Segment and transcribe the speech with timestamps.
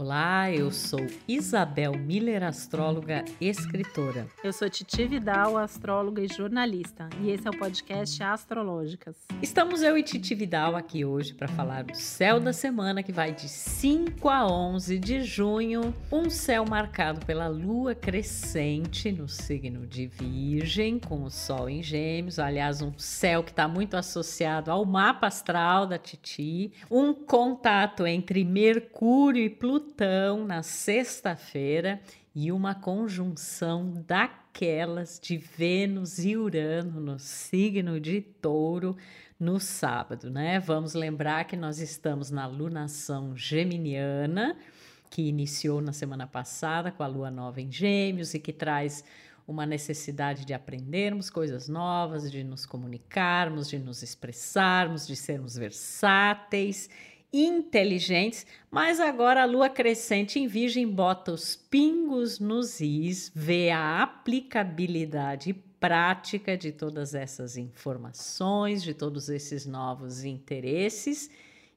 [0.00, 4.28] Olá, eu sou Isabel Miller, astróloga e escritora.
[4.44, 9.16] Eu sou Titi Vidal, astróloga e jornalista, e esse é o podcast Astrológicas.
[9.42, 13.34] Estamos eu e Titi Vidal aqui hoje para falar do céu da semana que vai
[13.34, 20.06] de 5 a 11 de junho, um céu marcado pela lua crescente no signo de
[20.06, 25.26] Virgem, com o sol em Gêmeos, aliás, um céu que está muito associado ao mapa
[25.26, 31.98] astral da Titi, um contato entre Mercúrio e Plutão Plutão na sexta-feira
[32.34, 38.96] e uma conjunção daquelas de Vênus e Urano no signo de Touro
[39.40, 40.60] no sábado, né?
[40.60, 44.56] Vamos lembrar que nós estamos na lunação geminiana,
[45.10, 49.02] que iniciou na semana passada com a lua nova em Gêmeos e que traz
[49.46, 56.90] uma necessidade de aprendermos coisas novas, de nos comunicarmos, de nos expressarmos, de sermos versáteis
[57.32, 64.02] inteligentes, mas agora a lua crescente em Virgem bota os pingos nos is, vê a
[64.02, 71.30] aplicabilidade prática de todas essas informações, de todos esses novos interesses,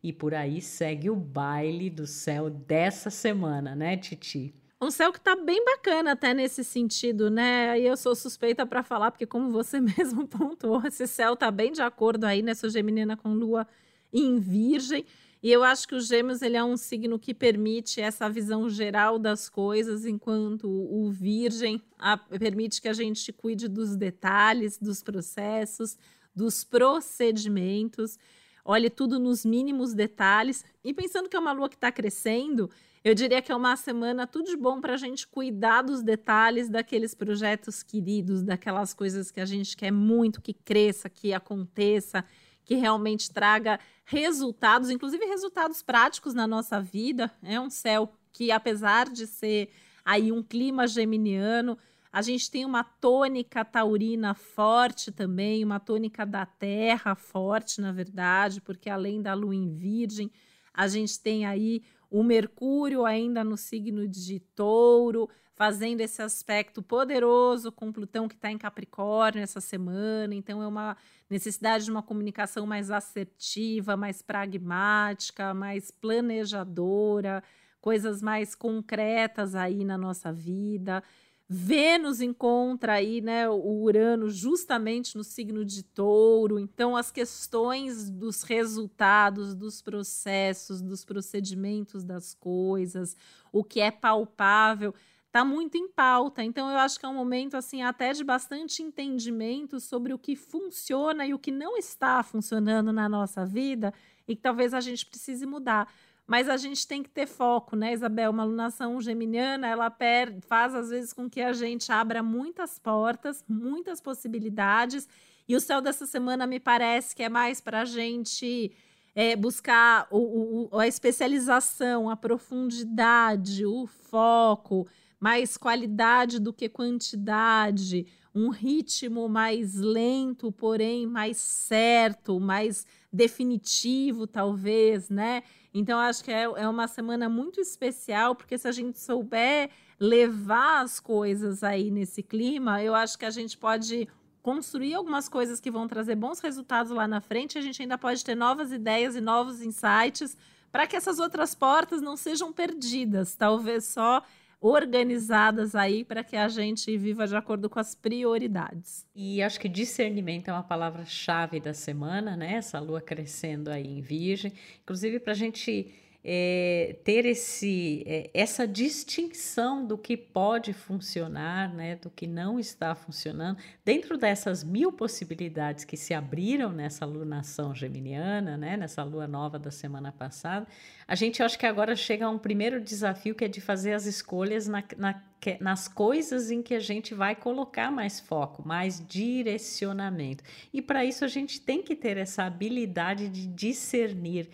[0.04, 4.54] e por aí segue o baile do céu dessa semana, né, Titi?
[4.82, 7.80] Um céu que tá bem bacana até nesse sentido, né?
[7.80, 11.72] E eu sou suspeita para falar, porque como você mesmo pontuou, esse céu tá bem
[11.72, 13.68] de acordo aí nessa geminina com lua
[14.12, 15.06] em virgem.
[15.44, 19.18] E eu acho que o Gêmeos ele é um signo que permite essa visão geral
[19.18, 25.98] das coisas, enquanto o Virgem a, permite que a gente cuide dos detalhes, dos processos,
[26.36, 28.20] dos procedimentos,
[28.64, 30.64] olhe tudo nos mínimos detalhes.
[30.84, 32.70] E pensando que é uma lua que está crescendo,
[33.04, 36.70] eu diria que é uma semana tudo de bom para a gente cuidar dos detalhes
[36.70, 42.24] daqueles projetos queridos, daquelas coisas que a gente quer muito que cresça, que aconteça
[42.64, 47.32] que realmente traga resultados, inclusive resultados práticos na nossa vida.
[47.44, 49.70] É um céu que, apesar de ser
[50.04, 51.78] aí um clima geminiano,
[52.12, 58.60] a gente tem uma tônica taurina forte também, uma tônica da terra forte, na verdade,
[58.60, 60.30] porque além da lua em virgem,
[60.74, 65.30] a gente tem aí o Mercúrio ainda no signo de touro,
[65.62, 70.34] fazendo esse aspecto poderoso com Plutão que está em Capricórnio essa semana.
[70.34, 70.98] Então, é uma
[71.30, 77.44] necessidade de uma comunicação mais assertiva, mais pragmática, mais planejadora,
[77.80, 81.04] coisas mais concretas aí na nossa vida.
[81.48, 86.58] Vênus encontra aí, né, o Urano justamente no signo de Touro.
[86.58, 93.16] Então, as questões dos resultados, dos processos, dos procedimentos das coisas,
[93.52, 94.92] o que é palpável,
[95.32, 96.44] está muito em pauta.
[96.44, 100.36] Então, eu acho que é um momento, assim, até de bastante entendimento sobre o que
[100.36, 103.94] funciona e o que não está funcionando na nossa vida
[104.28, 105.90] e que talvez a gente precise mudar.
[106.28, 108.30] Mas a gente tem que ter foco, né, Isabel?
[108.30, 113.44] Uma alunação geminiana, ela per faz às vezes com que a gente abra muitas portas,
[113.48, 115.08] muitas possibilidades.
[115.48, 118.72] E o céu dessa semana me parece que é mais para a gente
[119.16, 124.88] é, buscar o, o, a especialização, a profundidade, o foco
[125.22, 135.12] mais qualidade do que quantidade, um ritmo mais lento, porém mais certo, mais definitivo, talvez,
[135.12, 135.44] né?
[135.72, 140.82] Então, acho que é, é uma semana muito especial, porque se a gente souber levar
[140.82, 144.08] as coisas aí nesse clima, eu acho que a gente pode
[144.42, 148.26] construir algumas coisas que vão trazer bons resultados lá na frente, a gente ainda pode
[148.26, 150.36] ter novas ideias e novos insights
[150.72, 154.24] para que essas outras portas não sejam perdidas, talvez só
[154.62, 159.08] organizadas aí para que a gente viva de acordo com as prioridades.
[159.16, 162.54] E acho que discernimento é uma palavra-chave da semana, né?
[162.54, 165.92] Essa lua crescendo aí em Virgem, inclusive para a gente
[166.24, 172.94] é, ter esse, é, essa distinção do que pode funcionar, né, do que não está
[172.94, 179.58] funcionando, dentro dessas mil possibilidades que se abriram nessa lunação geminiana, né, nessa lua nova
[179.58, 180.68] da semana passada,
[181.08, 184.06] a gente acho que agora chega a um primeiro desafio que é de fazer as
[184.06, 185.22] escolhas na, na,
[185.60, 190.44] nas coisas em que a gente vai colocar mais foco, mais direcionamento.
[190.72, 194.50] E para isso a gente tem que ter essa habilidade de discernir.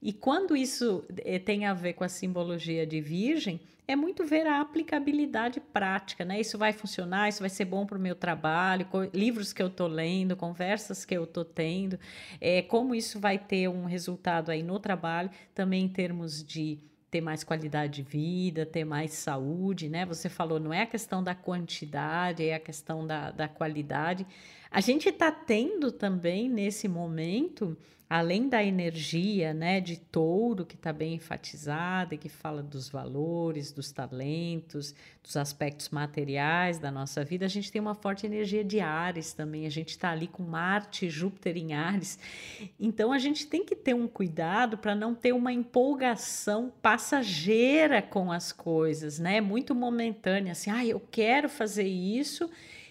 [0.00, 4.46] E quando isso é, tem a ver com a simbologia de virgem, é muito ver
[4.46, 6.38] a aplicabilidade prática, né?
[6.38, 9.88] Isso vai funcionar, isso vai ser bom para o meu trabalho, livros que eu estou
[9.88, 11.98] lendo, conversas que eu estou tendo,
[12.38, 16.78] é, como isso vai ter um resultado aí no trabalho, também em termos de
[17.10, 20.04] ter mais qualidade de vida, ter mais saúde, né?
[20.04, 24.26] Você falou, não é a questão da quantidade, é a questão da, da qualidade.
[24.70, 27.76] A gente está tendo também nesse momento
[28.08, 33.70] além da energia né, de touro, que está bem enfatizada e que fala dos valores,
[33.70, 38.80] dos talentos, dos aspectos materiais da nossa vida, a gente tem uma forte energia de
[38.80, 39.66] Ares também.
[39.66, 42.18] A gente está ali com Marte Júpiter em Ares.
[42.80, 48.32] Então a gente tem que ter um cuidado para não ter uma empolgação passageira com
[48.32, 49.38] as coisas, né?
[49.40, 52.48] Muito momentânea, assim, ah, eu quero fazer isso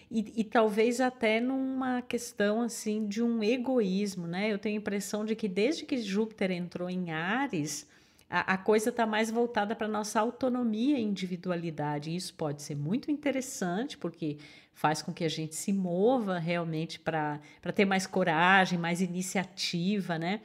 [0.09, 4.51] e, e, talvez até numa questão assim de um egoísmo, né?
[4.51, 7.85] Eu tenho a impressão de que desde que Júpiter entrou em Ares,
[8.29, 12.09] a, a coisa está mais voltada para nossa autonomia e individualidade.
[12.09, 14.37] E isso pode ser muito interessante, porque
[14.73, 17.39] faz com que a gente se mova realmente para
[17.75, 20.41] ter mais coragem, mais iniciativa, né?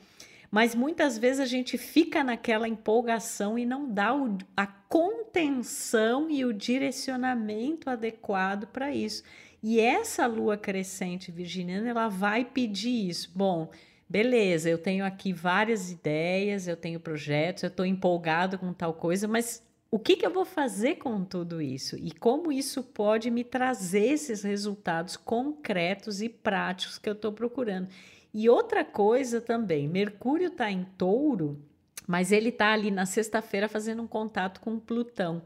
[0.51, 6.45] Mas muitas vezes a gente fica naquela empolgação e não dá o, a contenção e
[6.45, 9.23] o direcionamento adequado para isso.
[9.63, 13.31] E essa lua crescente virginiana, ela vai pedir isso.
[13.35, 13.71] Bom,
[14.09, 19.29] beleza, eu tenho aqui várias ideias, eu tenho projetos, eu estou empolgado com tal coisa,
[19.29, 21.97] mas o que, que eu vou fazer com tudo isso?
[21.97, 27.89] E como isso pode me trazer esses resultados concretos e práticos que eu estou procurando?
[28.35, 31.63] E outra coisa também, Mercúrio está em touro,
[32.07, 35.43] mas ele está ali na sexta-feira fazendo um contato com Plutão.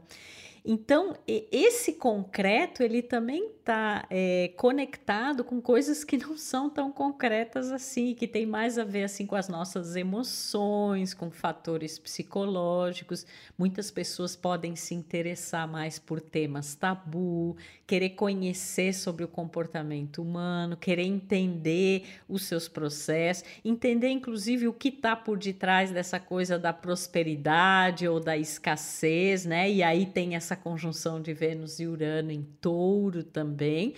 [0.69, 7.71] Então, esse concreto, ele também está é, conectado com coisas que não são tão concretas
[7.71, 13.25] assim, que tem mais a ver assim com as nossas emoções, com fatores psicológicos.
[13.57, 17.55] Muitas pessoas podem se interessar mais por temas tabu,
[17.85, 24.89] querer conhecer sobre o comportamento humano, querer entender os seus processos, entender inclusive o que
[24.89, 29.71] está por detrás dessa coisa da prosperidade ou da escassez, né?
[29.71, 33.93] E aí tem essa conjunção de Vênus e Urano em touro também,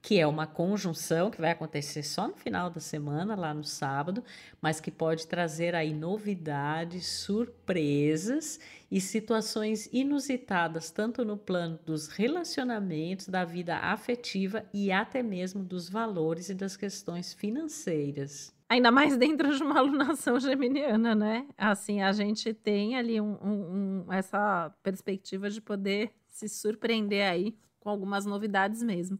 [0.00, 4.22] que é uma conjunção que vai acontecer só no final da semana, lá no sábado,
[4.60, 13.28] mas que pode trazer aí novidades, surpresas e situações inusitadas, tanto no plano dos relacionamentos,
[13.28, 18.53] da vida afetiva e até mesmo dos valores e das questões financeiras.
[18.68, 21.46] Ainda mais dentro de uma alunação geminiana, né?
[21.56, 27.56] Assim, a gente tem ali um, um, um, essa perspectiva de poder se surpreender aí
[27.78, 29.18] com algumas novidades mesmo.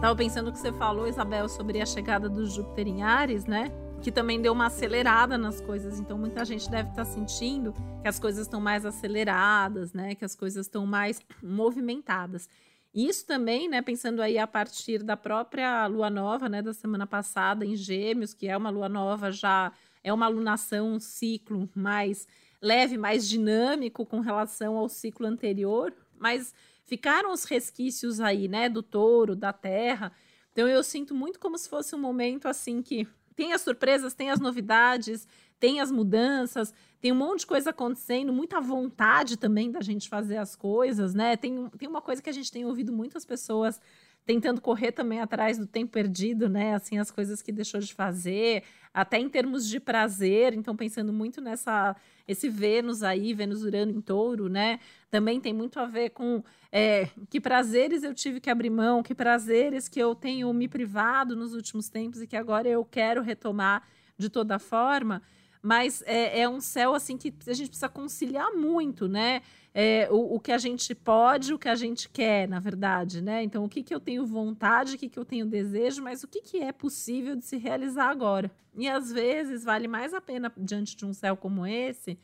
[0.00, 3.72] Tava pensando que você falou, Isabel, sobre a chegada do Júpiter em Ares, né?
[4.02, 5.98] Que também deu uma acelerada nas coisas.
[5.98, 7.72] Então, muita gente deve estar tá sentindo
[8.02, 10.14] que as coisas estão mais aceleradas, né?
[10.14, 12.48] Que as coisas estão mais movimentadas.
[12.94, 17.66] Isso também, né, pensando aí a partir da própria lua nova, né, da semana passada
[17.66, 19.72] em Gêmeos, que é uma lua nova já
[20.04, 22.28] é uma alunação, um ciclo mais
[22.62, 26.54] leve, mais dinâmico com relação ao ciclo anterior, mas
[26.84, 30.12] ficaram os resquícios aí, né, do touro, da terra.
[30.52, 34.30] Então eu sinto muito como se fosse um momento assim que tem as surpresas, tem
[34.30, 35.26] as novidades,
[35.64, 40.36] tem as mudanças, tem um monte de coisa acontecendo, muita vontade também da gente fazer
[40.36, 41.38] as coisas, né?
[41.38, 43.80] Tem, tem uma coisa que a gente tem ouvido muitas pessoas
[44.26, 46.74] tentando correr também atrás do tempo perdido, né?
[46.74, 48.62] Assim, as coisas que deixou de fazer,
[48.92, 50.52] até em termos de prazer.
[50.52, 51.96] Então, pensando muito nessa
[52.28, 54.78] esse Vênus aí, Vênus Urano em Touro, né?
[55.10, 59.14] Também tem muito a ver com é, que prazeres eu tive que abrir mão, que
[59.14, 63.82] prazeres que eu tenho me privado nos últimos tempos e que agora eu quero retomar
[64.18, 65.22] de toda forma
[65.64, 69.40] mas é, é, um céu assim que a gente precisa conciliar muito, né?
[69.72, 73.42] É, o, o, que a gente pode, o que a gente quer, na verdade, né?
[73.42, 76.28] Então, o que, que eu tenho vontade, o que, que eu tenho desejo, mas o
[76.28, 78.50] que, que é possível de se realizar agora.
[78.76, 82.18] E às vezes vale mais a pena, diante de um céu como esse,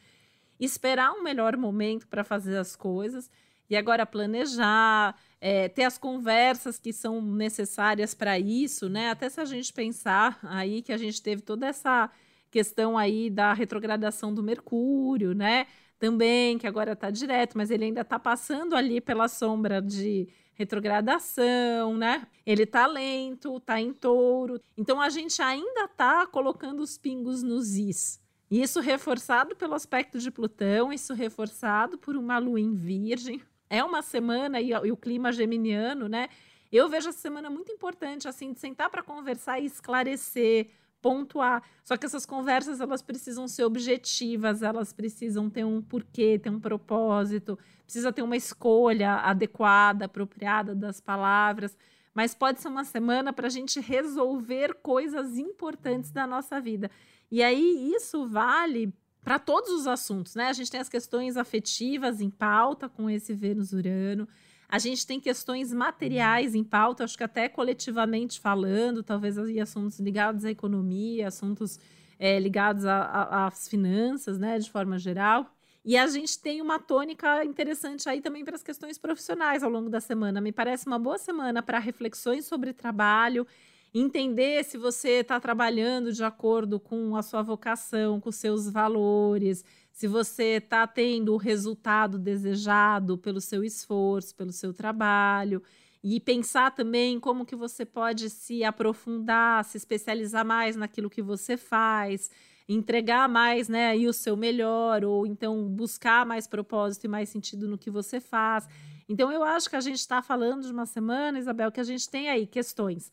[0.61, 3.30] esperar um melhor momento para fazer as coisas
[3.70, 9.09] e agora planejar, é, ter as conversas que são necessárias para isso, né?
[9.09, 12.11] Até se a gente pensar aí que a gente teve toda essa
[12.50, 15.66] questão aí da retrogradação do Mercúrio, né?
[15.99, 21.97] Também, que agora está direto, mas ele ainda está passando ali pela sombra de retrogradação,
[21.97, 22.26] né?
[22.45, 24.61] Ele tá lento, tá em touro.
[24.76, 28.21] Então a gente ainda tá colocando os pingos nos is.
[28.50, 33.40] Isso reforçado pelo aspecto de Plutão, isso reforçado por uma lua em virgem.
[33.71, 36.28] É uma semana e, e o clima geminiano, né?
[36.73, 40.69] Eu vejo essa semana muito importante, assim, de sentar para conversar e esclarecer,
[41.00, 41.62] pontuar.
[41.85, 46.61] Só que essas conversas elas precisam ser objetivas, elas precisam ter um porquê, ter um
[46.61, 51.76] propósito, precisa ter uma escolha adequada, apropriada das palavras.
[52.14, 56.90] Mas pode ser uma semana para a gente resolver coisas importantes da nossa vida.
[57.30, 58.92] E aí isso vale
[59.23, 60.49] para todos os assuntos, né?
[60.49, 64.26] A gente tem as questões afetivas em pauta com esse Vênus-Urano.
[64.70, 69.98] A gente tem questões materiais em pauta, acho que até coletivamente falando, talvez aí assuntos
[69.98, 71.80] ligados à economia, assuntos
[72.20, 75.52] é, ligados às finanças, né, de forma geral.
[75.84, 79.90] E a gente tem uma tônica interessante aí também para as questões profissionais ao longo
[79.90, 80.40] da semana.
[80.40, 83.44] Me parece uma boa semana para reflexões sobre trabalho,
[83.92, 89.64] entender se você está trabalhando de acordo com a sua vocação, com seus valores,
[90.00, 95.62] se você está tendo o resultado desejado pelo seu esforço, pelo seu trabalho.
[96.02, 101.54] E pensar também como que você pode se aprofundar, se especializar mais naquilo que você
[101.54, 102.30] faz
[102.66, 107.69] entregar mais, né, aí o seu melhor, ou então buscar mais propósito e mais sentido
[107.69, 108.69] no que você faz.
[109.09, 112.09] Então, eu acho que a gente está falando de uma semana, Isabel, que a gente
[112.09, 113.11] tem aí questões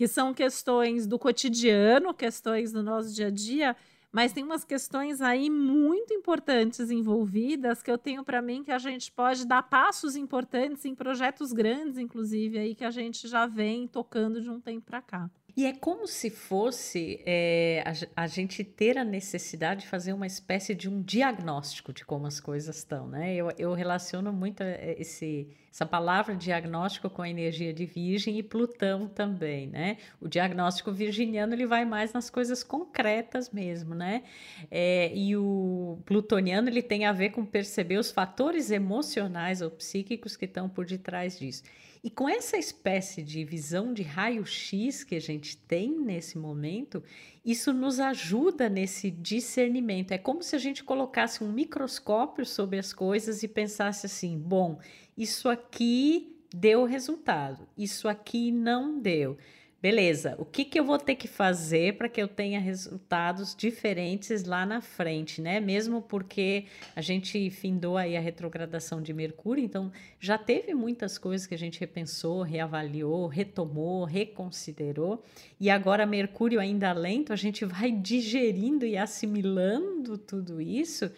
[0.00, 3.76] que são questões do cotidiano, questões do nosso dia a dia,
[4.12, 8.78] mas tem umas questões aí muito importantes envolvidas que eu tenho para mim que a
[8.78, 13.86] gente pode dar passos importantes em projetos grandes, inclusive, aí que a gente já vem
[13.86, 15.30] tocando de um tempo para cá.
[15.56, 17.82] E é como se fosse é,
[18.14, 22.26] a, a, gente ter a necessidade de fazer uma espécie de um diagnóstico de como
[22.26, 23.34] as coisas estão, né?
[23.34, 28.42] Eu, eu relaciono muito eh, esse, essa palavra diagnóstico com a energia de Virgem e
[28.42, 29.96] Plutão também, né?
[30.20, 34.22] O diagnóstico virginiano ele vai mais nas coisas concretas mesmo, né?
[34.70, 40.36] É, e o plutoniano ele tem a ver com perceber os fatores emocionais ou psíquicos
[40.36, 41.62] que estão por detrás disso.
[42.02, 47.02] E com essa espécie de visão de raio-x que a gente tem nesse momento,
[47.44, 50.12] isso nos ajuda nesse discernimento.
[50.12, 54.78] É como se a gente colocasse um microscópio sobre as coisas e pensasse assim: bom,
[55.16, 59.36] isso aqui deu resultado, isso aqui não deu
[59.80, 64.44] beleza, o que, que eu vou ter que fazer para que eu tenha resultados diferentes
[64.44, 65.58] lá na frente, né?
[65.58, 71.46] Mesmo porque a gente findou aí a retrogradação de Mercúrio, então já teve muitas coisas
[71.46, 75.24] que a gente repensou, reavaliou, retomou, reconsiderou,
[75.58, 81.10] e agora Mercúrio ainda lento, a gente vai digerindo e assimilando tudo isso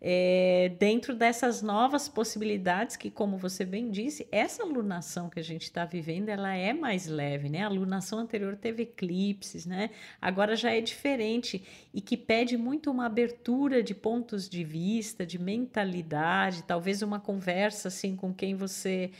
[0.00, 5.62] é, dentro dessas novas possibilidades que, como você bem disse, essa alunação que a gente
[5.62, 7.62] está vivendo, ela é mais leve, né?
[7.62, 9.90] A alunação anterior teve eclipses, né?
[10.20, 11.62] Agora já é diferente
[11.92, 17.88] e que pede muito uma abertura de pontos de vista, de mentalidade, talvez uma conversa
[17.88, 19.10] assim com quem você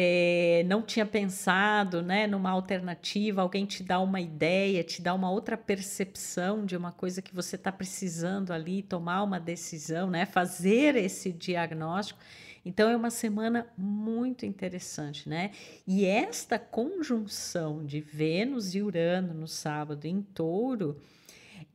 [0.00, 5.28] é, não tinha pensado né, numa alternativa, alguém te dá uma ideia, te dá uma
[5.28, 10.94] outra percepção de uma coisa que você está precisando ali, tomar uma decisão, né, fazer
[10.94, 12.20] esse diagnóstico.
[12.64, 15.50] Então é uma semana muito interessante, né?
[15.84, 21.00] E esta conjunção de Vênus e Urano no sábado em touro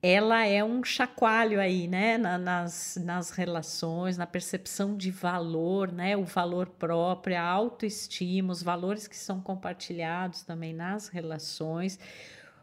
[0.06, 6.18] ela é um chacoalho aí, né, na, nas, nas relações, na percepção de valor, né,
[6.18, 11.98] o valor próprio, a autoestima, os valores que são compartilhados também nas relações,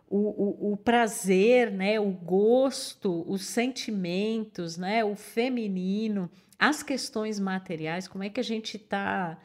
[0.07, 8.07] o, o, o prazer, né, o gosto, os sentimentos, né, o feminino, as questões materiais,
[8.07, 9.39] como é que a gente está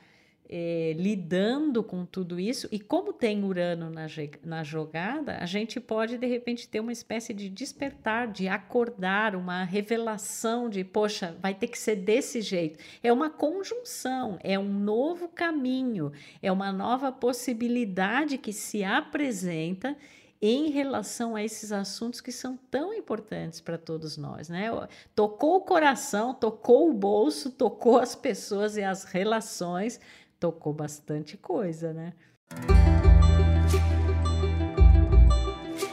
[0.50, 4.06] é, lidando com tudo isso, e como tem Urano na,
[4.44, 9.64] na jogada, a gente pode de repente ter uma espécie de despertar, de acordar, uma
[9.64, 12.80] revelação de, poxa, vai ter que ser desse jeito.
[13.02, 16.12] É uma conjunção, é um novo caminho,
[16.42, 19.96] é uma nova possibilidade que se apresenta
[20.42, 24.70] em relação a esses assuntos que são tão importantes para todos nós, né?
[25.16, 30.00] Tocou o coração, tocou o bolso, tocou as pessoas e as relações,
[30.46, 32.14] tocou bastante coisa, né?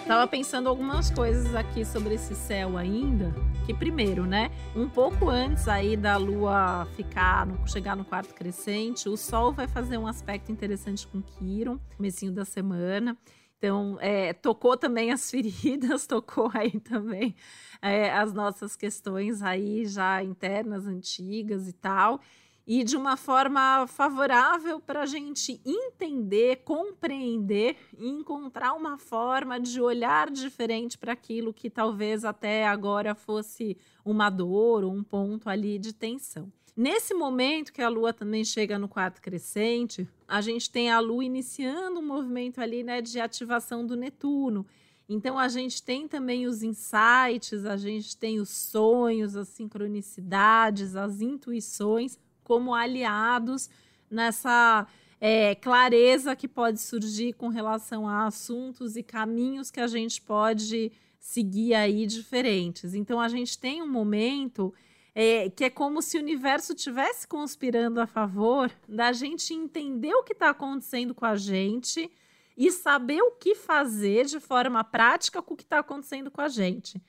[0.07, 3.33] Tava pensando algumas coisas aqui sobre esse céu ainda.
[3.65, 4.51] Que primeiro, né?
[4.77, 9.67] Um pouco antes aí da Lua ficar, no, chegar no quarto crescente, o Sol vai
[9.67, 13.17] fazer um aspecto interessante com Quiron, comecinho da semana.
[13.57, 17.35] Então, é, tocou também as feridas, tocou aí também
[17.81, 22.21] é, as nossas questões aí já internas, antigas e tal
[22.66, 29.81] e de uma forma favorável para a gente entender, compreender e encontrar uma forma de
[29.81, 35.78] olhar diferente para aquilo que talvez até agora fosse uma dor ou um ponto ali
[35.78, 36.52] de tensão.
[36.75, 41.25] Nesse momento que a Lua também chega no quarto crescente, a gente tem a Lua
[41.25, 44.64] iniciando um movimento ali né, de ativação do Netuno.
[45.07, 51.21] Então a gente tem também os insights, a gente tem os sonhos, as sincronicidades, as
[51.21, 53.71] intuições como aliados
[54.11, 54.87] nessa
[55.21, 60.91] é, clareza que pode surgir com relação a assuntos e caminhos que a gente pode
[61.19, 62.95] seguir aí diferentes.
[62.95, 64.75] Então a gente tem um momento
[65.15, 70.25] é, que é como se o universo tivesse conspirando a favor da gente entender o
[70.25, 72.11] que está acontecendo com a gente
[72.57, 76.49] e saber o que fazer de forma prática com o que está acontecendo com a
[76.49, 77.01] gente.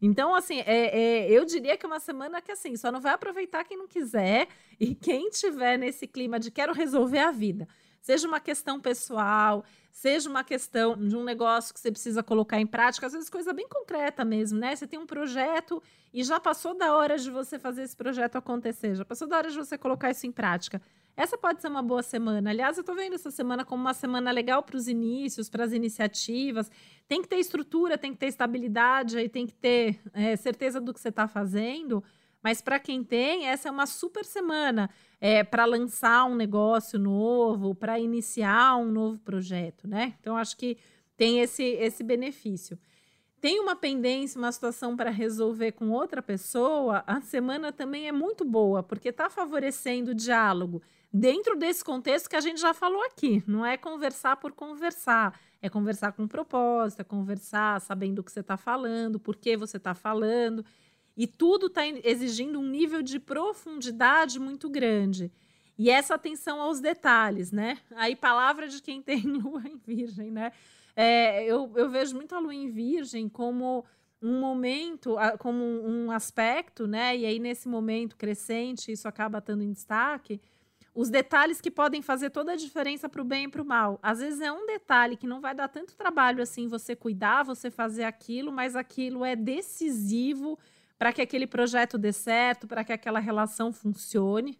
[0.00, 3.12] Então, assim, é, é, eu diria que é uma semana que, assim, só não vai
[3.12, 7.68] aproveitar quem não quiser e quem tiver nesse clima de quero resolver a vida.
[8.00, 12.66] Seja uma questão pessoal, seja uma questão de um negócio que você precisa colocar em
[12.66, 14.74] prática, às vezes coisa bem concreta mesmo, né?
[14.74, 18.94] Você tem um projeto e já passou da hora de você fazer esse projeto acontecer,
[18.94, 20.80] já passou da hora de você colocar isso em prática.
[21.16, 22.50] Essa pode ser uma boa semana.
[22.50, 25.72] Aliás, eu estou vendo essa semana como uma semana legal para os inícios, para as
[25.72, 26.70] iniciativas.
[27.06, 30.94] Tem que ter estrutura, tem que ter estabilidade, aí tem que ter é, certeza do
[30.94, 32.02] que você está fazendo.
[32.42, 34.88] Mas para quem tem, essa é uma super semana
[35.20, 40.14] é, para lançar um negócio novo, para iniciar um novo projeto, né?
[40.20, 40.78] Então, acho que
[41.16, 42.78] tem esse, esse benefício.
[43.40, 48.44] Tem uma pendência, uma situação para resolver com outra pessoa, a semana também é muito
[48.44, 50.82] boa, porque está favorecendo o diálogo
[51.12, 53.42] dentro desse contexto que a gente já falou aqui.
[53.46, 58.40] Não é conversar por conversar, é conversar com propósito, é conversar sabendo o que você
[58.40, 60.64] está falando, por que você está falando.
[61.16, 65.32] E tudo está exigindo um nível de profundidade muito grande.
[65.78, 67.78] E essa atenção aos detalhes, né?
[67.92, 70.52] Aí, palavra de quem tem lua em virgem, né?
[70.94, 73.84] É, eu, eu vejo muito a lua em virgem como
[74.22, 77.16] um momento, como um aspecto, né?
[77.16, 80.40] E aí, nesse momento crescente, isso acaba estando em destaque
[80.94, 83.98] os detalhes que podem fazer toda a diferença para o bem e para o mal.
[84.02, 87.70] Às vezes é um detalhe que não vai dar tanto trabalho assim você cuidar, você
[87.70, 90.58] fazer aquilo, mas aquilo é decisivo
[90.98, 94.58] para que aquele projeto dê certo, para que aquela relação funcione.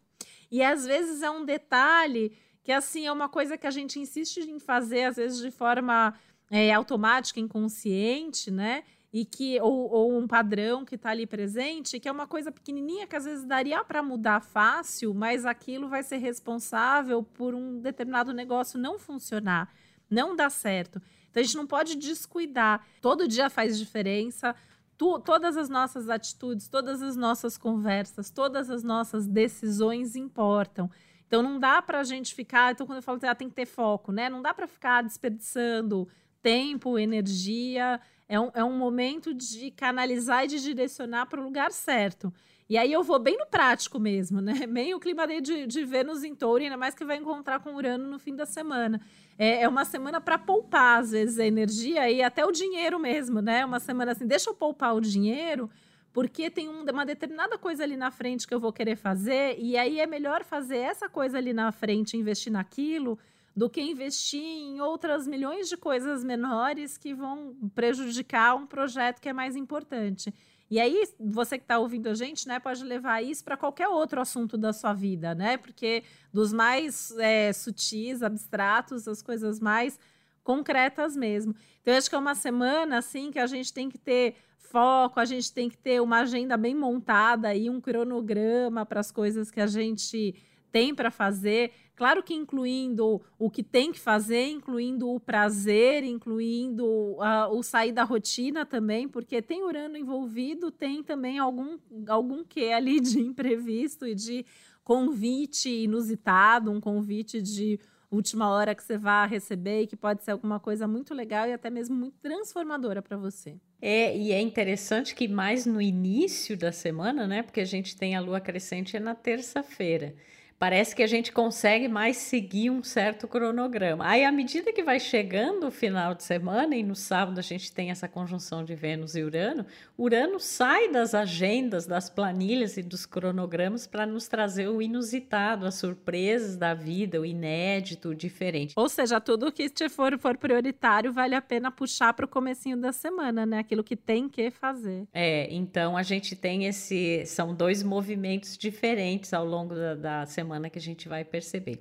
[0.51, 4.39] E às vezes é um detalhe que assim é uma coisa que a gente insiste
[4.39, 6.15] em fazer às vezes de forma
[6.51, 8.85] é, automática, inconsciente, né?
[9.13, 13.07] e que ou, ou um padrão que está ali presente, que é uma coisa pequenininha
[13.07, 18.33] que às vezes daria para mudar fácil, mas aquilo vai ser responsável por um determinado
[18.33, 19.73] negócio não funcionar,
[20.09, 21.03] não dar certo.
[21.29, 22.87] Então a gente não pode descuidar.
[23.01, 24.55] Todo dia faz diferença.
[24.97, 30.91] Tu, todas as nossas atitudes, todas as nossas conversas, todas as nossas decisões importam.
[31.31, 32.73] Então não dá para a gente ficar.
[32.73, 34.29] Então quando eu falo ah, tem que ter foco, né?
[34.29, 36.09] Não dá para ficar desperdiçando
[36.43, 41.71] tempo, energia é um, é um momento de canalizar e de direcionar para o lugar
[41.71, 42.33] certo.
[42.69, 44.67] E aí eu vou bem no prático mesmo, né?
[44.67, 48.09] Bem o clima de, de Vênus em touro, ainda mais que vai encontrar com Urano
[48.09, 49.01] no fim da semana.
[49.37, 53.41] É, é uma semana para poupar, às vezes, a energia e até o dinheiro mesmo,
[53.41, 53.65] né?
[53.65, 55.69] Uma semana assim, deixa eu poupar o dinheiro,
[56.13, 59.77] porque tem um, uma determinada coisa ali na frente que eu vou querer fazer, e
[59.77, 63.19] aí é melhor fazer essa coisa ali na frente, investir naquilo,
[63.55, 69.29] do que investir em outras milhões de coisas menores que vão prejudicar um projeto que
[69.29, 70.33] é mais importante.
[70.71, 74.21] E aí, você que está ouvindo a gente, né, pode levar isso para qualquer outro
[74.21, 75.57] assunto da sua vida, né?
[75.57, 79.99] Porque dos mais é, sutis, abstratos, as coisas mais
[80.45, 81.57] concretas mesmo.
[81.83, 84.37] Então, eu acho que é uma semana, assim, que a gente tem que ter
[84.71, 89.11] foco, a gente tem que ter uma agenda bem montada e um cronograma para as
[89.11, 90.35] coisas que a gente
[90.71, 91.73] tem para fazer.
[91.97, 97.93] Claro que incluindo o que tem que fazer, incluindo o prazer, incluindo uh, o sair
[97.93, 101.77] da rotina também, porque tem Urano envolvido, tem também algum,
[102.09, 104.47] algum que ali de imprevisto e de
[104.85, 107.79] convite inusitado, um convite de
[108.11, 111.53] última hora que você vai receber e que pode ser alguma coisa muito legal e
[111.53, 113.57] até mesmo muito transformadora para você.
[113.81, 117.43] É, e é interessante que mais no início da semana, né?
[117.43, 120.15] Porque a gente tem a lua crescente é na terça-feira
[120.61, 124.07] parece que a gente consegue mais seguir um certo cronograma.
[124.07, 127.73] Aí, à medida que vai chegando o final de semana, e no sábado a gente
[127.73, 129.65] tem essa conjunção de Vênus e Urano,
[129.97, 135.77] Urano sai das agendas, das planilhas e dos cronogramas para nos trazer o inusitado, as
[135.77, 138.75] surpresas da vida, o inédito, o diferente.
[138.77, 142.77] Ou seja, tudo que te for, for prioritário vale a pena puxar para o comecinho
[142.77, 143.61] da semana, né?
[143.61, 145.09] Aquilo que tem que fazer.
[145.15, 147.25] É, então a gente tem esse.
[147.25, 151.81] São dois movimentos diferentes ao longo da, da semana semana que a gente vai perceber.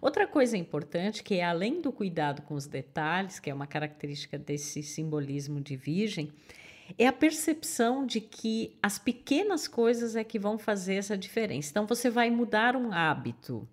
[0.00, 4.38] Outra coisa importante que é além do cuidado com os detalhes, que é uma característica
[4.38, 6.30] desse simbolismo de virgem,
[6.98, 11.70] é a percepção de que as pequenas coisas é que vão fazer essa diferença.
[11.70, 13.66] Então você vai mudar um hábito,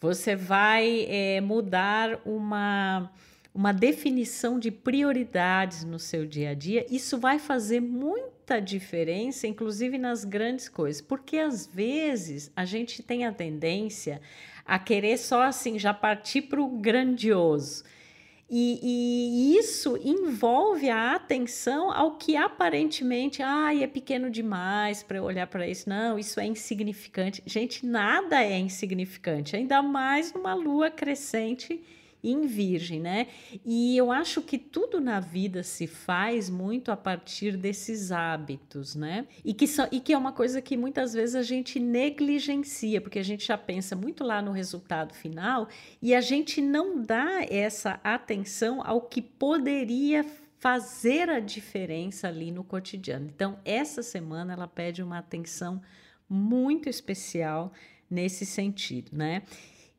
[0.00, 3.12] você vai é, mudar uma
[3.54, 9.96] uma definição de prioridades no seu dia a dia, isso vai fazer muita diferença, inclusive
[9.96, 14.20] nas grandes coisas, porque às vezes a gente tem a tendência
[14.66, 17.84] a querer só assim já partir para o grandioso.
[18.50, 25.24] E, e, isso envolve a atenção ao que aparentemente, ai, é pequeno demais para eu
[25.24, 25.88] olhar para isso.
[25.88, 27.42] Não, isso é insignificante.
[27.46, 31.82] Gente, nada é insignificante, ainda mais numa lua crescente
[32.24, 33.26] em Virgem, né?
[33.64, 39.26] E eu acho que tudo na vida se faz muito a partir desses hábitos, né?
[39.44, 43.18] E que, são, e que é uma coisa que muitas vezes a gente negligencia, porque
[43.18, 45.68] a gente já pensa muito lá no resultado final
[46.00, 50.24] e a gente não dá essa atenção ao que poderia
[50.58, 53.26] fazer a diferença ali no cotidiano.
[53.26, 55.82] Então, essa semana ela pede uma atenção
[56.26, 57.70] muito especial
[58.10, 59.42] nesse sentido, né?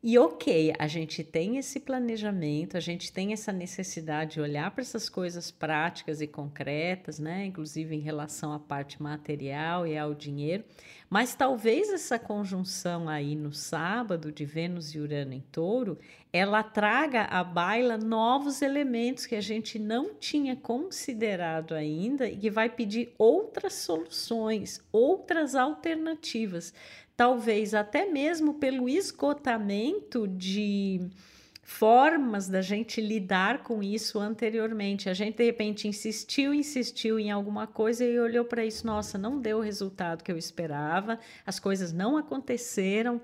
[0.08, 4.84] E ok, a gente tem esse planejamento, a gente tem essa necessidade de olhar para
[4.84, 7.44] essas coisas práticas e concretas, né?
[7.48, 10.63] Inclusive em relação à parte material e ao dinheiro.
[11.10, 15.98] Mas talvez essa conjunção aí no sábado de Vênus e Urano em Touro,
[16.32, 22.52] ela traga à baila novos elementos que a gente não tinha considerado ainda e que
[22.52, 26.74] vai pedir outras soluções, outras alternativas
[27.15, 31.10] talvez até mesmo pelo esgotamento de
[31.65, 35.10] formas da gente lidar com isso anteriormente.
[35.10, 39.39] A gente de repente insistiu, insistiu em alguma coisa e olhou para isso, nossa, não
[39.39, 43.19] deu o resultado que eu esperava, as coisas não aconteceram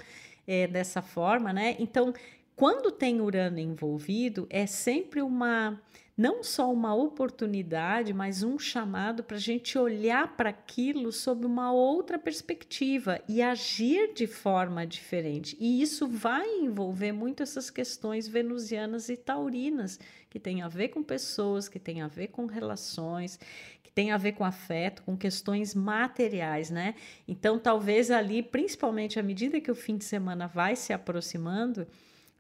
[0.47, 1.75] é, dessa forma, né?
[1.77, 2.13] Então,
[2.55, 5.79] quando tem Urano envolvido, é sempre uma
[6.21, 11.73] não só uma oportunidade, mas um chamado para a gente olhar para aquilo sob uma
[11.73, 15.57] outra perspectiva e agir de forma diferente.
[15.59, 21.01] E isso vai envolver muito essas questões venusianas e taurinas, que tem a ver com
[21.01, 23.39] pessoas, que tem a ver com relações,
[23.81, 26.93] que tem a ver com afeto, com questões materiais, né?
[27.27, 31.87] Então, talvez ali, principalmente à medida que o fim de semana vai se aproximando,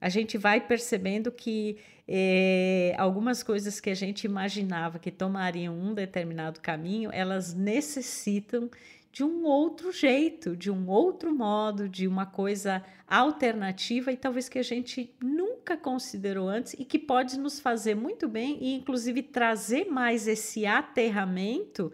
[0.01, 5.93] a gente vai percebendo que é, algumas coisas que a gente imaginava que tomariam um
[5.93, 8.69] determinado caminho, elas necessitam
[9.11, 14.57] de um outro jeito, de um outro modo, de uma coisa alternativa e talvez que
[14.57, 19.85] a gente nunca considerou antes e que pode nos fazer muito bem e inclusive trazer
[19.85, 21.91] mais esse aterramento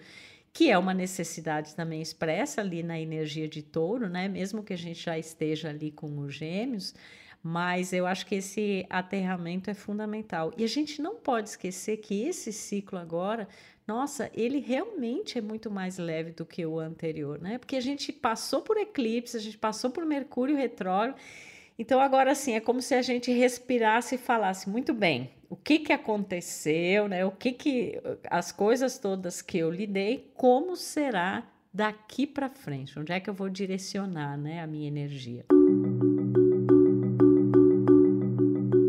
[0.54, 4.28] que é uma necessidade também expressa ali na energia de touro, né?
[4.28, 6.96] Mesmo que a gente já esteja ali com os gêmeos,
[7.42, 10.54] mas eu acho que esse aterramento é fundamental.
[10.58, 13.48] E a gente não pode esquecer que esse ciclo agora,
[13.88, 17.58] nossa, ele realmente é muito mais leve do que o anterior, né?
[17.58, 21.18] Porque a gente passou por eclipse, a gente passou por Mercúrio retrógrado.
[21.80, 25.30] Então agora sim, é como se a gente respirasse e falasse muito bem.
[25.50, 27.24] O que que aconteceu, né?
[27.24, 32.98] O que que as coisas todas que eu lidei, como será daqui para frente?
[33.00, 35.46] Onde é que eu vou direcionar, né, a minha energia?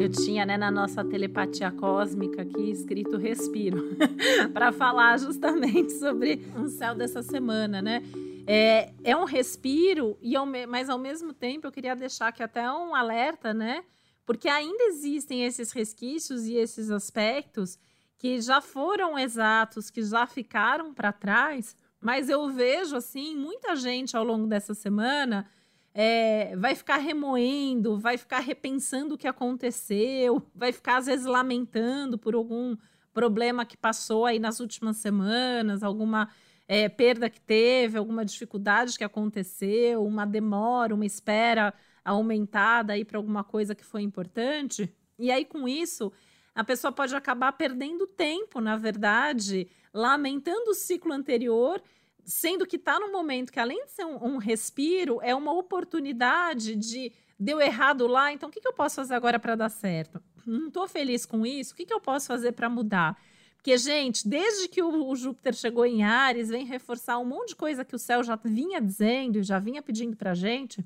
[0.08, 3.94] Eu tinha, né, na nossa telepatia cósmica aqui escrito respiro,
[4.54, 8.02] para falar justamente sobre o céu dessa semana, né?
[8.46, 12.72] É, é um respiro, e ao, mas ao mesmo tempo eu queria deixar aqui até
[12.72, 13.84] um alerta, né?
[14.24, 17.78] Porque ainda existem esses resquícios e esses aspectos
[18.16, 24.16] que já foram exatos, que já ficaram para trás, mas eu vejo, assim, muita gente
[24.16, 25.46] ao longo dessa semana
[25.94, 32.18] é, vai ficar remoendo, vai ficar repensando o que aconteceu, vai ficar às vezes lamentando
[32.18, 32.76] por algum
[33.12, 36.28] problema que passou aí nas últimas semanas, alguma
[36.68, 41.74] é, perda que teve, alguma dificuldade que aconteceu, uma demora, uma espera
[42.04, 44.92] aumentada aí para alguma coisa que foi importante.
[45.18, 46.12] E aí com isso
[46.54, 51.80] a pessoa pode acabar perdendo tempo, na verdade, lamentando o ciclo anterior
[52.24, 56.76] sendo que está no momento que, além de ser um, um, respiro, é uma oportunidade
[56.76, 60.20] de deu errado lá, então o que, que eu posso fazer agora para dar certo?
[60.44, 63.16] Não estou feliz com isso, o que, que eu posso fazer para mudar?
[63.56, 67.56] Porque, gente, desde que o, o, Júpiter chegou em Ares, vem reforçar um monte de
[67.56, 70.84] coisa que o céu já vinha dizendo, já vinha pedindo para gente,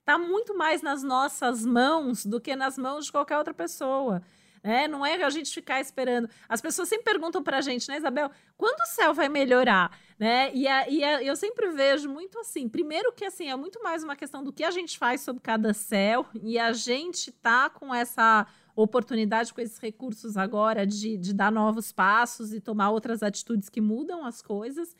[0.00, 4.22] está muito mais nas nossas mãos do que nas mãos de qualquer outra pessoa.
[4.62, 6.28] É, não é a gente ficar esperando.
[6.48, 9.96] As pessoas sempre perguntam para a gente, né, Isabel, quando o céu vai melhorar?
[10.18, 10.50] Né?
[10.54, 12.68] E, a, e a, eu sempre vejo muito assim.
[12.68, 15.74] Primeiro que assim é muito mais uma questão do que a gente faz sobre cada
[15.74, 21.50] céu e a gente tá com essa oportunidade com esses recursos agora de, de dar
[21.50, 24.96] novos passos e tomar outras atitudes que mudam as coisas.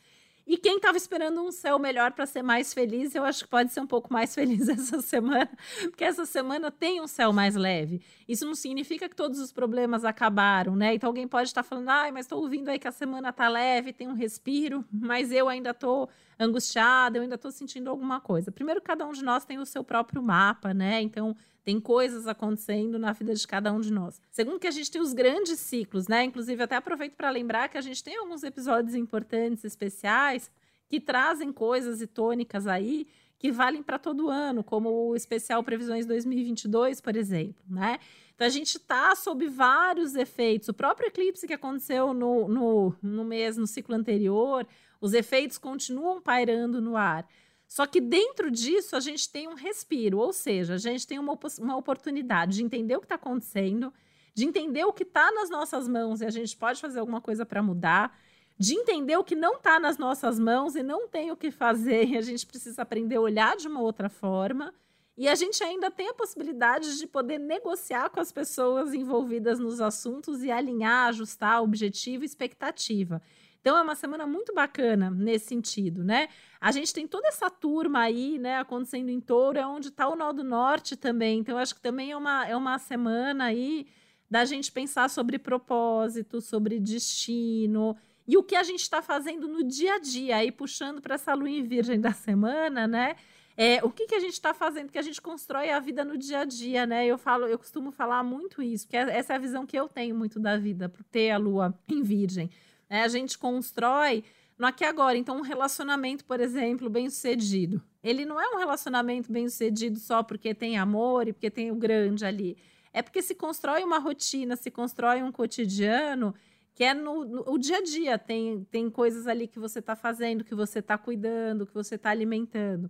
[0.47, 3.73] E quem estava esperando um céu melhor para ser mais feliz, eu acho que pode
[3.73, 5.49] ser um pouco mais feliz essa semana,
[5.81, 8.01] porque essa semana tem um céu mais leve.
[8.27, 10.93] Isso não significa que todos os problemas acabaram, né?
[10.93, 13.91] Então alguém pode estar falando, ai, mas estou ouvindo aí que a semana tá leve,
[13.91, 18.51] tem um respiro, mas eu ainda estou angustiada, eu ainda estou sentindo alguma coisa.
[18.51, 21.01] Primeiro, cada um de nós tem o seu próprio mapa, né?
[21.01, 24.21] Então tem coisas acontecendo na vida de cada um de nós.
[24.31, 26.23] Segundo que a gente tem os grandes ciclos, né?
[26.23, 30.49] Inclusive, até aproveito para lembrar que a gente tem alguns episódios importantes, especiais,
[30.87, 33.07] que trazem coisas e tônicas aí
[33.39, 37.99] que valem para todo ano, como o especial Previsões 2022, por exemplo, né?
[38.33, 40.69] Então a gente está sob vários efeitos.
[40.69, 44.65] O próprio eclipse que aconteceu no, no, no mês, no ciclo anterior,
[44.99, 47.27] os efeitos continuam pairando no ar.
[47.67, 51.37] Só que dentro disso a gente tem um respiro, ou seja, a gente tem uma,
[51.59, 53.93] uma oportunidade de entender o que está acontecendo,
[54.33, 57.45] de entender o que está nas nossas mãos e a gente pode fazer alguma coisa
[57.45, 58.17] para mudar,
[58.57, 62.05] de entender o que não está nas nossas mãos e não tem o que fazer
[62.05, 64.73] e a gente precisa aprender a olhar de uma outra forma.
[65.17, 69.81] E a gente ainda tem a possibilidade de poder negociar com as pessoas envolvidas nos
[69.81, 73.19] assuntos e alinhar, ajustar objetivo e expectativa.
[73.61, 76.29] Então é uma semana muito bacana nesse sentido, né?
[76.59, 80.15] A gente tem toda essa turma aí, né, acontecendo em Touro, é onde está o
[80.15, 81.39] Nó do Norte também.
[81.39, 83.87] Então acho que também é uma, é uma semana aí
[84.29, 87.95] da gente pensar sobre propósito, sobre destino
[88.27, 91.33] e o que a gente está fazendo no dia a dia, aí puxando para essa
[91.33, 93.15] lua em virgem da semana, né?
[93.55, 94.91] É, o que, que a gente está fazendo?
[94.91, 97.07] Que a gente constrói a vida no dia a dia, né?
[97.07, 99.87] Eu falo, eu costumo falar muito isso, que é, essa é a visão que eu
[99.87, 102.51] tenho muito da vida, por ter a lua em virgem.
[102.89, 103.03] Né?
[103.03, 104.23] A gente constrói
[104.57, 105.17] no aqui e agora.
[105.17, 107.81] Então, um relacionamento, por exemplo, bem sucedido.
[108.03, 111.75] Ele não é um relacionamento bem sucedido só porque tem amor e porque tem o
[111.75, 112.57] grande ali.
[112.93, 116.33] É porque se constrói uma rotina, se constrói um cotidiano
[116.73, 118.17] que é no, no o dia a dia.
[118.17, 122.09] Tem, tem coisas ali que você está fazendo, que você está cuidando, que você está
[122.09, 122.89] alimentando.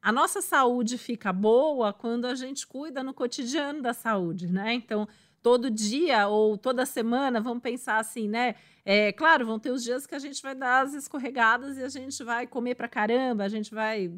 [0.00, 4.72] A nossa saúde fica boa quando a gente cuida no cotidiano da saúde, né?
[4.72, 5.08] Então,
[5.46, 8.56] todo dia ou toda semana, vamos pensar assim, né?
[8.84, 11.88] É, claro, vão ter os dias que a gente vai dar as escorregadas e a
[11.88, 14.10] gente vai comer pra caramba, a gente vai,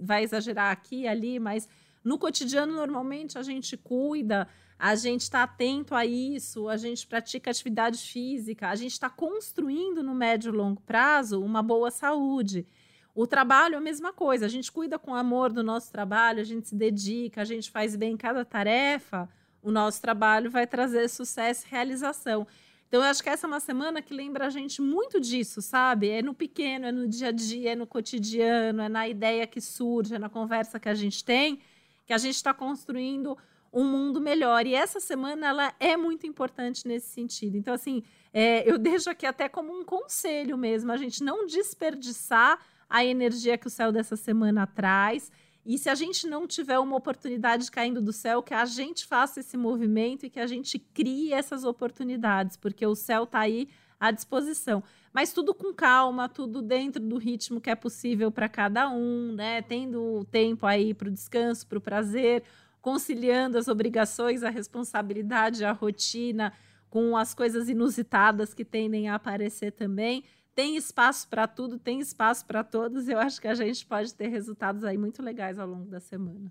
[0.00, 1.68] vai exagerar aqui e ali, mas
[2.04, 4.46] no cotidiano, normalmente, a gente cuida,
[4.78, 10.04] a gente está atento a isso, a gente pratica atividade física, a gente está construindo
[10.04, 12.64] no médio e longo prazo uma boa saúde.
[13.12, 16.44] O trabalho é a mesma coisa, a gente cuida com amor do nosso trabalho, a
[16.44, 19.28] gente se dedica, a gente faz bem cada tarefa
[19.66, 22.46] o nosso trabalho vai trazer sucesso e realização.
[22.86, 26.08] Então, eu acho que essa é uma semana que lembra a gente muito disso, sabe?
[26.08, 29.60] É no pequeno, é no dia a dia, é no cotidiano, é na ideia que
[29.60, 31.58] surge, é na conversa que a gente tem,
[32.06, 33.36] que a gente está construindo
[33.72, 34.64] um mundo melhor.
[34.68, 37.56] E essa semana ela é muito importante nesse sentido.
[37.56, 42.56] Então, assim, é, eu deixo aqui até como um conselho mesmo, a gente não desperdiçar
[42.88, 45.28] a energia que o céu dessa semana traz
[45.66, 49.40] e se a gente não tiver uma oportunidade caindo do céu, que a gente faça
[49.40, 54.12] esse movimento e que a gente crie essas oportunidades, porque o céu está aí à
[54.12, 54.80] disposição.
[55.12, 59.60] Mas tudo com calma, tudo dentro do ritmo que é possível para cada um, né?
[59.60, 62.44] Tendo tempo aí para o descanso, para o prazer,
[62.80, 66.52] conciliando as obrigações, a responsabilidade, a rotina
[66.88, 70.22] com as coisas inusitadas que tendem a aparecer também
[70.56, 73.08] tem espaço para tudo, tem espaço para todos.
[73.08, 76.50] Eu acho que a gente pode ter resultados aí muito legais ao longo da semana.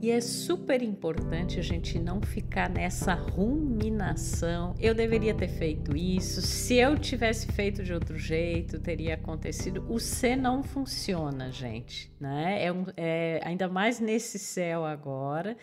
[0.00, 4.74] E é super importante a gente não ficar nessa ruminação.
[4.78, 6.40] Eu deveria ter feito isso.
[6.40, 9.84] Se eu tivesse feito de outro jeito, teria acontecido.
[9.88, 12.64] O C não funciona, gente, né?
[12.64, 15.56] É, um, é ainda mais nesse céu agora.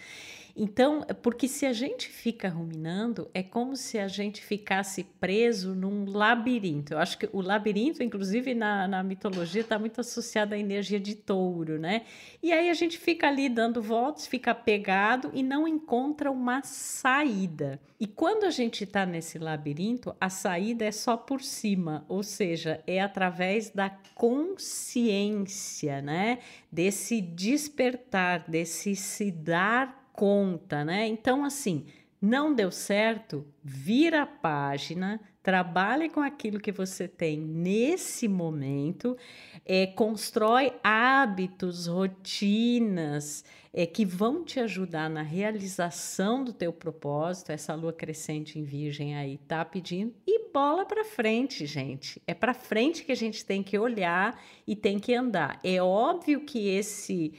[0.57, 6.05] Então, porque se a gente fica ruminando, é como se a gente ficasse preso num
[6.05, 6.93] labirinto.
[6.93, 11.13] Eu acho que o labirinto, inclusive na, na mitologia, está muito associado à energia de
[11.13, 12.03] touro, né?
[12.41, 17.77] E aí a gente fica ali dando voltas, fica pegado e não encontra uma saída.
[17.99, 22.81] E quando a gente está nesse labirinto, a saída é só por cima, ou seja,
[22.87, 26.39] é através da consciência, né?
[26.71, 31.08] Desse despertar, desse se dar conta, né?
[31.08, 31.86] Então, assim,
[32.21, 39.15] não deu certo, vira a página, trabalhe com aquilo que você tem nesse momento,
[39.63, 47.51] é, constrói hábitos, rotinas é, que vão te ajudar na realização do teu propósito.
[47.51, 52.21] Essa lua crescente em virgem aí tá pedindo e bola para frente, gente.
[52.25, 55.60] É para frente que a gente tem que olhar e tem que andar.
[55.63, 57.34] É óbvio que esse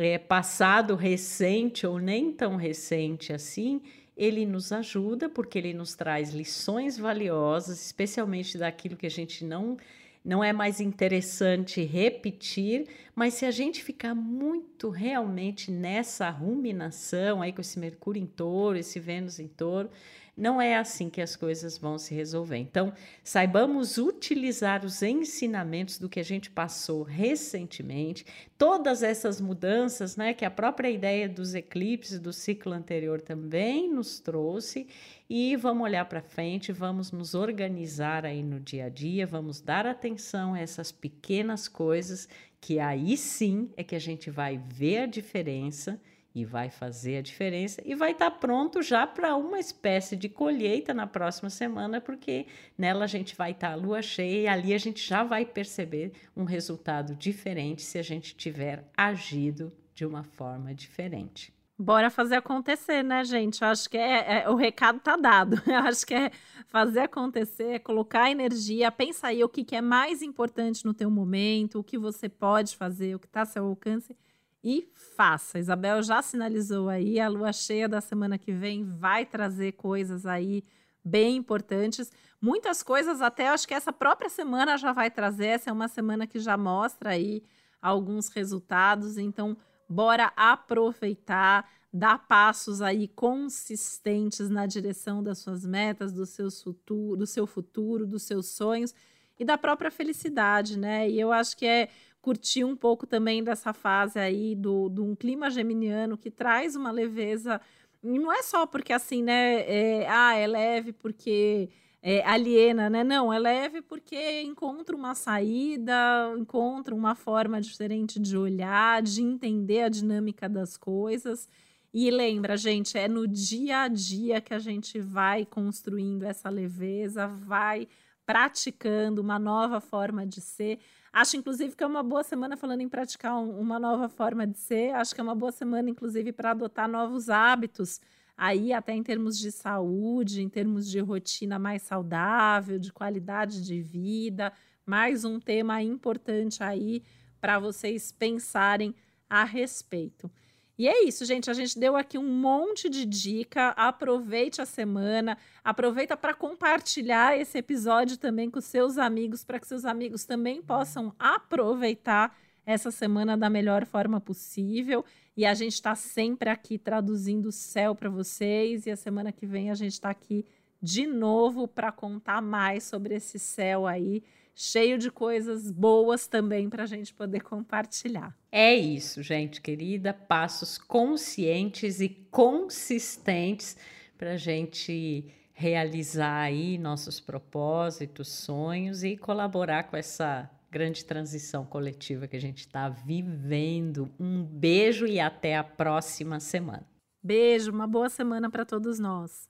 [0.00, 3.82] é, passado recente ou nem tão recente assim,
[4.16, 9.76] ele nos ajuda porque ele nos traz lições valiosas, especialmente daquilo que a gente não
[10.22, 17.54] não é mais interessante repetir, mas se a gente ficar muito realmente nessa ruminação aí
[17.54, 19.88] com esse Mercúrio em touro, esse Vênus em touro,
[20.36, 22.56] não é assim que as coisas vão se resolver.
[22.56, 28.24] Então, saibamos utilizar os ensinamentos do que a gente passou recentemente,
[28.56, 34.20] todas essas mudanças, né, que a própria ideia dos eclipses do ciclo anterior também nos
[34.20, 34.86] trouxe,
[35.28, 39.86] e vamos olhar para frente, vamos nos organizar aí no dia a dia, vamos dar
[39.86, 42.28] atenção a essas pequenas coisas
[42.60, 46.00] que aí sim é que a gente vai ver a diferença
[46.34, 50.94] e vai fazer a diferença e vai estar pronto já para uma espécie de colheita
[50.94, 52.46] na próxima semana, porque
[52.78, 56.12] nela a gente vai estar a lua cheia e ali a gente já vai perceber
[56.36, 61.52] um resultado diferente se a gente tiver agido de uma forma diferente.
[61.76, 63.62] Bora fazer acontecer, né, gente?
[63.62, 65.60] Eu acho que é, é, o recado tá dado.
[65.66, 66.30] Eu acho que é
[66.66, 71.10] fazer acontecer, é colocar energia, pensa aí o que, que é mais importante no teu
[71.10, 74.14] momento, o que você pode fazer, o que está ao seu alcance
[74.62, 75.58] e faça.
[75.58, 80.62] Isabel já sinalizou aí, a lua cheia da semana que vem vai trazer coisas aí
[81.04, 82.12] bem importantes.
[82.40, 86.26] Muitas coisas até acho que essa própria semana já vai trazer, essa é uma semana
[86.26, 87.42] que já mostra aí
[87.80, 89.56] alguns resultados, então
[89.88, 97.26] bora aproveitar, dar passos aí consistentes na direção das suas metas, do, seus futuro, do
[97.26, 98.94] seu futuro, dos seus sonhos
[99.38, 101.08] e da própria felicidade, né?
[101.08, 101.88] E eu acho que é
[102.20, 106.90] curtir um pouco também dessa fase aí do, de um clima geminiano que traz uma
[106.90, 107.60] leveza.
[108.02, 109.60] E não é só porque assim, né?
[109.68, 111.70] É, ah, é leve porque
[112.02, 113.04] é, aliena, né?
[113.04, 115.94] Não, é leve porque encontra uma saída,
[116.38, 121.48] encontra uma forma diferente de olhar, de entender a dinâmica das coisas.
[121.92, 127.26] E lembra, gente, é no dia a dia que a gente vai construindo essa leveza,
[127.26, 127.88] vai
[128.24, 130.78] praticando uma nova forma de ser.
[131.12, 134.58] Acho, inclusive, que é uma boa semana falando em praticar um, uma nova forma de
[134.58, 134.94] ser.
[134.94, 138.00] Acho que é uma boa semana, inclusive, para adotar novos hábitos.
[138.36, 143.82] Aí, até em termos de saúde, em termos de rotina mais saudável, de qualidade de
[143.82, 144.52] vida.
[144.86, 147.02] Mais um tema importante aí
[147.40, 148.94] para vocês pensarem
[149.28, 150.30] a respeito.
[150.80, 151.50] E é isso, gente.
[151.50, 153.68] A gente deu aqui um monte de dica.
[153.76, 159.84] Aproveite a semana, aproveita para compartilhar esse episódio também com seus amigos, para que seus
[159.84, 165.04] amigos também possam aproveitar essa semana da melhor forma possível.
[165.36, 168.86] E a gente está sempre aqui traduzindo o céu para vocês.
[168.86, 170.46] E a semana que vem a gente está aqui
[170.80, 174.22] de novo para contar mais sobre esse céu aí
[174.60, 178.36] cheio de coisas boas também para a gente poder compartilhar.
[178.52, 180.12] É isso, gente querida.
[180.12, 183.74] Passos conscientes e consistentes
[184.18, 192.28] para a gente realizar aí nossos propósitos, sonhos e colaborar com essa grande transição coletiva
[192.28, 194.10] que a gente está vivendo.
[194.20, 196.86] Um beijo e até a próxima semana.
[197.22, 199.49] Beijo, uma boa semana para todos nós.